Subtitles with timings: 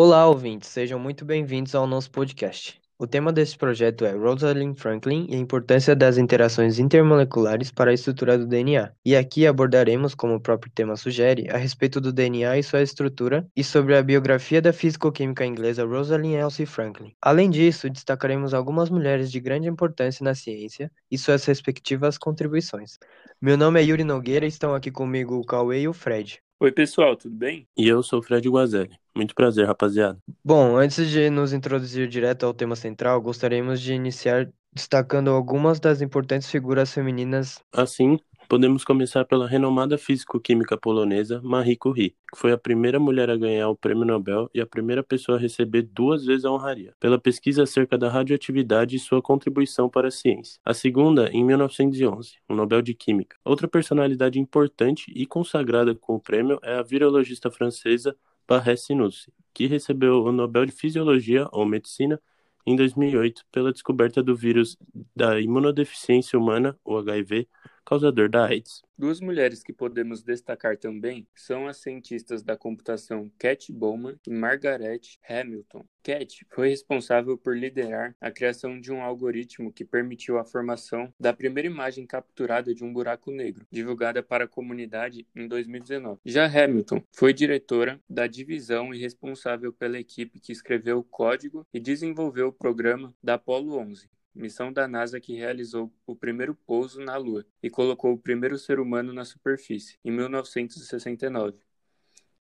[0.00, 2.80] Olá, ouvintes, sejam muito bem-vindos ao nosso podcast.
[2.96, 7.94] O tema deste projeto é Rosalind Franklin e a importância das interações intermoleculares para a
[7.94, 8.92] estrutura do DNA.
[9.04, 13.44] E aqui abordaremos, como o próprio tema sugere, a respeito do DNA e sua estrutura
[13.56, 17.12] e sobre a biografia da físico-química inglesa Rosalind Elsie Franklin.
[17.20, 23.00] Além disso, destacaremos algumas mulheres de grande importância na ciência e suas respectivas contribuições.
[23.42, 26.40] Meu nome é Yuri Nogueira e estão aqui comigo o Cauê e o Fred.
[26.60, 27.68] Oi, pessoal, tudo bem?
[27.76, 28.98] E eu sou o Fred Guazelli.
[29.16, 30.18] Muito prazer, rapaziada.
[30.44, 36.00] Bom, antes de nos introduzir direto ao tema central, gostaríamos de iniciar destacando algumas das
[36.02, 37.62] importantes figuras femininas.
[37.72, 43.36] Assim, Podemos começar pela renomada físico-química polonesa Marie Curie, que foi a primeira mulher a
[43.36, 47.20] ganhar o Prêmio Nobel e a primeira pessoa a receber duas vezes a honraria, pela
[47.20, 50.58] pesquisa acerca da radioatividade e sua contribuição para a ciência.
[50.64, 53.36] A segunda, em 1911, o Nobel de Química.
[53.44, 58.16] Outra personalidade importante e consagrada com o prêmio é a virologista francesa
[58.48, 62.18] Barré Sinussi, que recebeu o Nobel de Fisiologia ou Medicina
[62.66, 64.76] em 2008 pela descoberta do vírus
[65.14, 67.46] da imunodeficiência humana, o HIV,
[67.88, 68.82] causador da AIDS.
[68.98, 75.00] Duas mulheres que podemos destacar também são as cientistas da computação Cat Bowman e Margaret
[75.26, 75.86] Hamilton.
[76.02, 81.32] Cat foi responsável por liderar a criação de um algoritmo que permitiu a formação da
[81.32, 86.20] primeira imagem capturada de um buraco negro, divulgada para a comunidade em 2019.
[86.26, 91.80] Já Hamilton foi diretora da divisão e responsável pela equipe que escreveu o código e
[91.80, 97.16] desenvolveu o programa da Apollo 11, missão da NASA que realizou o primeiro pouso na
[97.16, 101.58] Lua e colocou o primeiro ser humano na superfície, em 1969.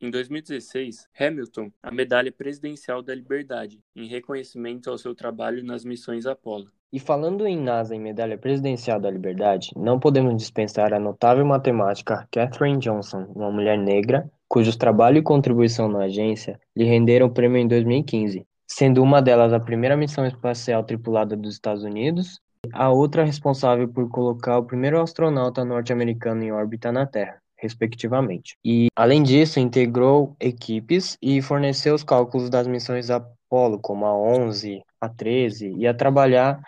[0.00, 6.26] Em 2016, Hamilton a Medalha Presidencial da Liberdade, em reconhecimento ao seu trabalho nas missões
[6.26, 6.72] Apollo.
[6.92, 12.28] E falando em NASA e Medalha Presidencial da Liberdade, não podemos dispensar a notável matemática
[12.32, 17.58] Katherine Johnson, uma mulher negra, cujos trabalho e contribuição na agência lhe renderam o prêmio
[17.58, 22.40] em 2015, sendo uma delas a primeira missão espacial tripulada dos Estados Unidos,
[22.72, 28.56] a outra responsável por colocar o primeiro astronauta norte-americano em órbita na Terra, respectivamente.
[28.64, 34.82] E, além disso, integrou equipes e forneceu os cálculos das missões Apollo, como a 11,
[35.00, 36.58] a 13, e a trabalhar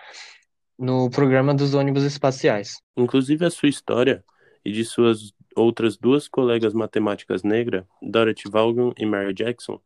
[0.79, 2.83] no programa dos ônibus espaciais.
[2.97, 4.23] Inclusive a sua história
[4.63, 9.81] e de suas outras duas colegas matemáticas negras, Dorothy Vaughan e Mary Jackson,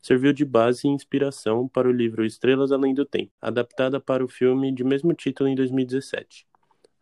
[0.00, 4.28] serviu de base e inspiração para o livro Estrelas Além do Tempo, adaptada para o
[4.28, 6.46] filme de mesmo título em 2017.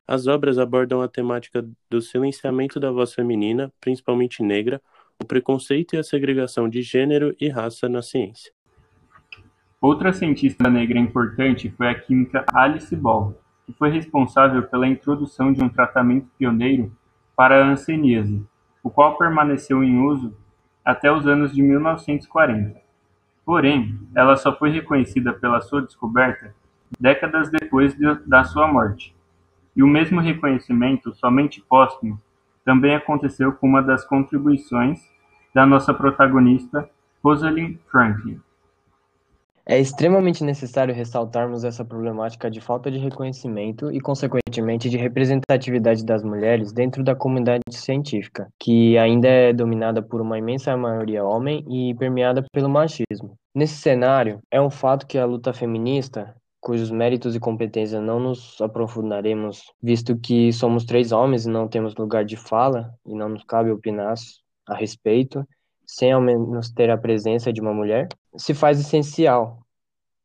[0.08, 4.80] As obras abordam a temática do silenciamento da voz feminina, principalmente negra,
[5.20, 8.52] o preconceito e a segregação de gênero e raça na ciência.
[9.80, 13.34] Outra cientista negra importante foi a química Alice Ball,
[13.64, 16.96] que foi responsável pela introdução de um tratamento pioneiro
[17.34, 18.44] para a hanseníase,
[18.82, 20.36] o qual permaneceu em uso
[20.84, 22.85] até os anos de 1940.
[23.46, 26.52] Porém, ela só foi reconhecida pela sua descoberta
[26.98, 29.14] décadas depois de, da sua morte.
[29.76, 32.20] E o mesmo reconhecimento, somente póstumo,
[32.64, 35.00] também aconteceu com uma das contribuições
[35.54, 36.90] da nossa protagonista,
[37.22, 38.40] Rosalind Franklin.
[39.68, 46.22] É extremamente necessário ressaltarmos essa problemática de falta de reconhecimento e, consequentemente, de representatividade das
[46.22, 51.96] mulheres dentro da comunidade científica, que ainda é dominada por uma imensa maioria homem e
[51.96, 53.36] permeada pelo machismo.
[53.52, 58.60] Nesse cenário, é um fato que a luta feminista, cujos méritos e competências não nos
[58.60, 63.42] aprofundaremos, visto que somos três homens e não temos lugar de fala e não nos
[63.42, 64.14] cabe opinar
[64.68, 65.44] a respeito,
[65.86, 69.60] sem ao menos ter a presença de uma mulher, se faz essencial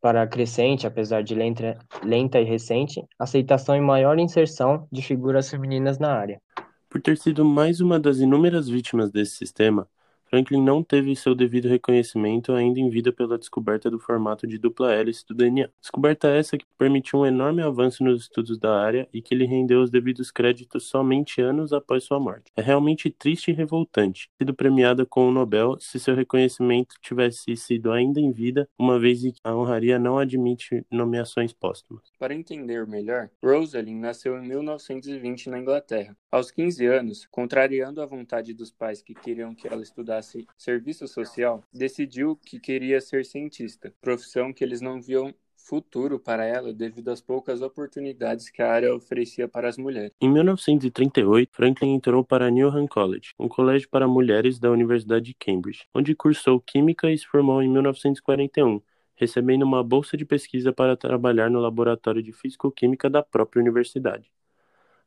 [0.02, 5.50] para a crescente, apesar de lenta, lenta e recente, aceitação e maior inserção de figuras
[5.50, 6.42] femininas na área.
[6.90, 9.88] Por ter sido mais uma das inúmeras vítimas desse sistema,
[10.32, 14.94] Franklin não teve seu devido reconhecimento ainda em vida pela descoberta do formato de dupla
[14.94, 15.70] hélice do DNA.
[15.82, 19.82] Descoberta essa que permitiu um enorme avanço nos estudos da área e que lhe rendeu
[19.82, 22.50] os devidos créditos somente anos após sua morte.
[22.56, 27.92] É realmente triste e revoltante sido premiada com o Nobel se seu reconhecimento tivesse sido
[27.92, 32.04] ainda em vida, uma vez que a honraria não admite nomeações póstumas.
[32.18, 36.16] Para entender melhor, Rosalind nasceu em 1920 na Inglaterra.
[36.32, 41.08] Aos 15 anos, contrariando a vontade dos pais que queriam que ela estudasse estudasse serviço
[41.08, 47.10] social, decidiu que queria ser cientista, profissão que eles não viam futuro para ela devido
[47.10, 50.12] às poucas oportunidades que a área oferecia para as mulheres.
[50.20, 55.86] Em 1938, Franklin entrou para Newnham College, um colégio para mulheres da Universidade de Cambridge,
[55.94, 58.82] onde cursou Química e se formou em 1941,
[59.16, 64.32] recebendo uma bolsa de pesquisa para trabalhar no laboratório de Físico-Química da própria universidade.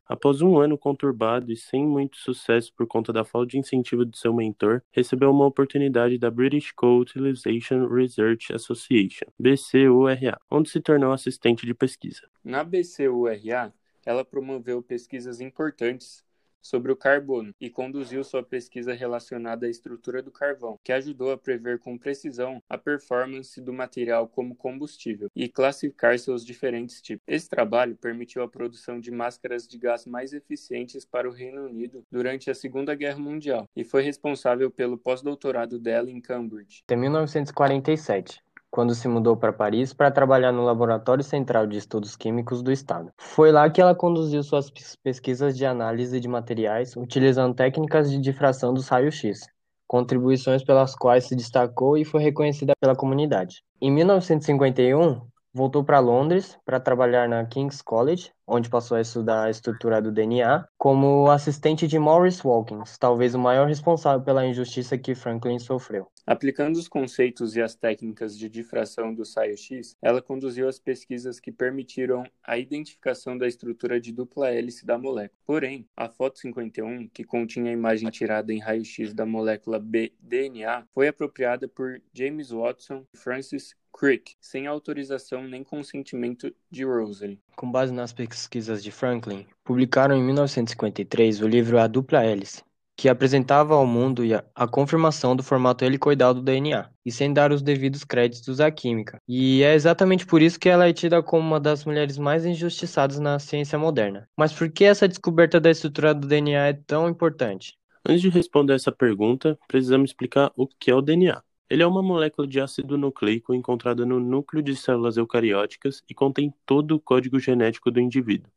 [0.07, 4.17] Após um ano conturbado e sem muito sucesso por conta da falta de incentivo de
[4.17, 11.65] seu mentor, recebeu uma oportunidade da British Co-Utilization Research Association, BCURA, onde se tornou assistente
[11.65, 12.21] de pesquisa.
[12.43, 13.73] Na BCURA,
[14.05, 16.24] ela promoveu pesquisas importantes
[16.65, 21.37] sobre o carbono e conduziu sua pesquisa relacionada à estrutura do carvão, que ajudou a
[21.37, 27.23] prever com precisão a performance do material como combustível e classificar seus diferentes tipos.
[27.27, 32.03] Esse trabalho permitiu a produção de máscaras de gás mais eficientes para o Reino Unido
[32.11, 36.83] durante a Segunda Guerra Mundial e foi responsável pelo pós-doutorado dela em Cambridge.
[36.89, 38.43] Em 1947,
[38.75, 43.09] quando se mudou para Paris para trabalhar no Laboratório Central de Estudos Químicos do Estado.
[43.17, 44.69] Foi lá que ela conduziu suas
[45.01, 49.47] pesquisas de análise de materiais utilizando técnicas de difração dos raios-x,
[49.87, 53.63] contribuições pelas quais se destacou e foi reconhecida pela comunidade.
[53.79, 55.21] Em 1951,
[55.55, 60.11] voltou para Londres para trabalhar na King's College, onde passou a estudar a estrutura do
[60.11, 66.11] DNA, como assistente de Maurice Wilkins, talvez o maior responsável pela injustiça que Franklin sofreu.
[66.27, 71.53] Aplicando os conceitos e as técnicas de difração do raio-x, ela conduziu as pesquisas que
[71.53, 75.39] permitiram a identificação da estrutura de dupla hélice da molécula.
[75.45, 81.07] Porém, a foto 51, que continha a imagem tirada em raio-x da molécula B-DNA, foi
[81.07, 87.39] apropriada por James Watson e Francis Crick, sem autorização nem consentimento de Rosalie.
[87.55, 92.61] Com base nas pesquisas de Franklin, publicaram em 1953 o livro A Dupla Hélice,
[92.97, 97.61] que apresentava ao mundo a confirmação do formato helicoidal do DNA, e sem dar os
[97.61, 99.17] devidos créditos à química.
[99.25, 103.17] E é exatamente por isso que ela é tida como uma das mulheres mais injustiçadas
[103.17, 104.27] na ciência moderna.
[104.37, 107.77] Mas por que essa descoberta da estrutura do DNA é tão importante?
[108.05, 111.41] Antes de responder essa pergunta, precisamos explicar o que é o DNA.
[111.67, 116.53] Ele é uma molécula de ácido nucleico encontrada no núcleo de células eucarióticas e contém
[116.65, 118.51] todo o código genético do indivíduo.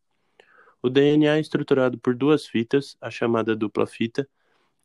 [0.82, 4.28] O DNA é estruturado por duas fitas, a chamada dupla fita,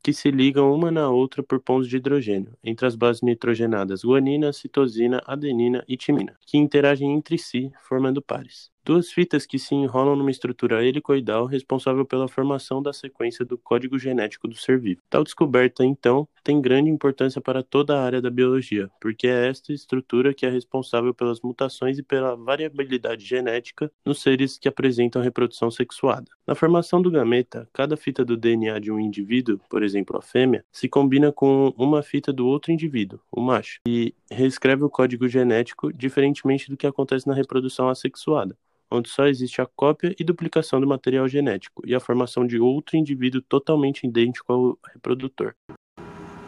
[0.01, 4.51] que se ligam uma na outra por pontos de hidrogênio, entre as bases nitrogenadas guanina,
[4.51, 8.72] citosina, adenina e timina, que interagem entre si, formando pares.
[8.85, 13.97] Duas fitas que se enrolam numa estrutura helicoidal responsável pela formação da sequência do código
[13.97, 14.99] genético do ser vivo.
[15.09, 19.71] Tal descoberta, então, tem grande importância para toda a área da biologia, porque é esta
[19.71, 25.71] estrutura que é responsável pelas mutações e pela variabilidade genética nos seres que apresentam reprodução
[25.71, 26.29] sexuada.
[26.45, 30.65] Na formação do gameta, cada fita do DNA de um indivíduo, por exemplo a fêmea,
[30.73, 35.93] se combina com uma fita do outro indivíduo, o macho, e reescreve o código genético
[35.93, 38.57] diferentemente do que acontece na reprodução assexuada
[38.93, 42.95] onde só existe a cópia e duplicação do material genético e a formação de outro
[42.95, 45.55] indivíduo totalmente idêntico ao reprodutor.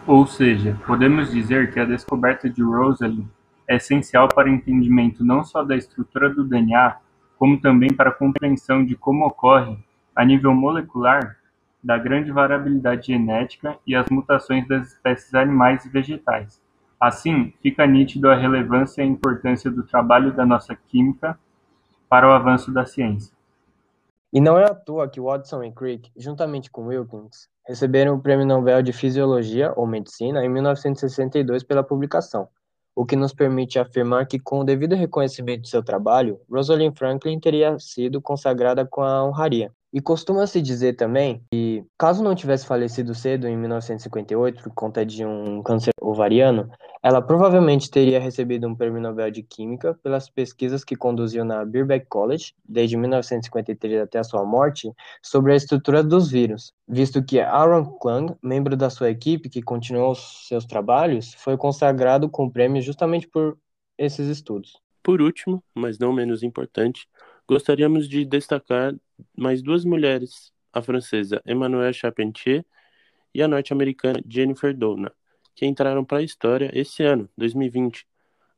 [0.06, 3.26] Ou seja, podemos dizer que a descoberta de Rosalind
[3.68, 6.98] é essencial para o entendimento não só da estrutura do DNA,
[7.38, 9.76] como também para a compreensão de como ocorre,
[10.16, 11.38] a nível molecular,
[11.84, 16.60] da grande variabilidade genética e as mutações das espécies animais e vegetais.
[17.00, 21.38] Assim, fica nítido a relevância e a importância do trabalho da nossa química
[22.16, 23.36] para o avanço da ciência.
[24.32, 28.46] E não é à toa que Watson e Crick, juntamente com Wilkins, receberam o Prêmio
[28.46, 32.48] Nobel de Fisiologia ou Medicina em 1962 pela publicação,
[32.96, 37.38] o que nos permite afirmar que, com o devido reconhecimento de seu trabalho, Rosalind Franklin
[37.38, 39.74] teria sido consagrada com a honraria.
[39.94, 45.26] E costuma-se dizer também que, caso não tivesse falecido cedo em 1958 por conta de
[45.26, 46.70] um câncer ovariano,
[47.02, 52.08] ela provavelmente teria recebido um prêmio Nobel de Química pelas pesquisas que conduziu na Birkbeck
[52.08, 57.86] College, desde 1953 até a sua morte, sobre a estrutura dos vírus, visto que Aaron
[58.00, 63.28] Klang, membro da sua equipe que continuou seus trabalhos, foi consagrado com o prêmio justamente
[63.28, 63.58] por
[63.98, 64.82] esses estudos.
[65.04, 67.08] Por último, mas não menos importante,
[67.48, 68.96] gostaríamos de destacar
[69.38, 72.66] mais duas mulheres, a francesa Emmanuelle Charpentier
[73.34, 75.14] e a norte-americana Jennifer Doudna,
[75.56, 78.06] que entraram para a história esse ano, 2020,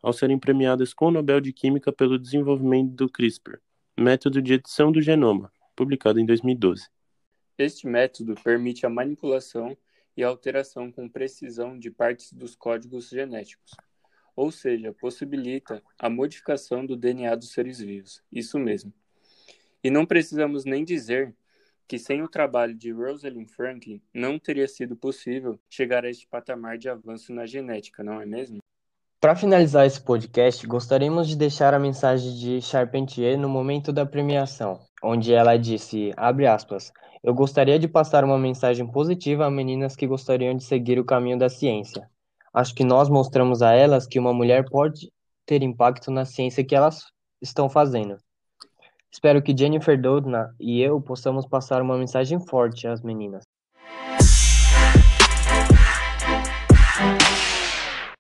[0.02, 3.60] ao serem premiadas com o Nobel de Química pelo desenvolvimento do CRISPR,
[3.98, 6.88] método de edição do genoma, publicado em 2012.
[7.58, 9.76] Este método permite a manipulação
[10.16, 13.72] e alteração com precisão de partes dos códigos genéticos,
[14.36, 18.24] ou seja, possibilita a modificação do DNA dos seres vivos.
[18.32, 18.94] Isso mesmo.
[19.84, 21.36] E não precisamos nem dizer
[21.88, 26.77] que sem o trabalho de Rosalind Franklin não teria sido possível chegar a este patamar
[26.77, 28.60] de avanço na genética, não é mesmo?
[29.19, 34.79] Para finalizar esse podcast, gostaríamos de deixar a mensagem de Charpentier no momento da premiação,
[35.01, 36.91] onde ela disse, aspas,
[37.24, 41.38] eu gostaria de passar uma mensagem positiva a meninas que gostariam de seguir o caminho
[41.38, 42.07] da ciência.
[42.53, 45.12] Acho que nós mostramos a elas que uma mulher pode
[45.46, 47.05] ter impacto na ciência que elas
[47.41, 48.17] estão fazendo.
[49.17, 53.41] Espero que Jennifer Doudna e eu possamos passar uma mensagem forte às meninas.